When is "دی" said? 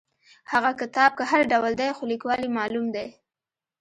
1.81-1.89, 2.95-3.07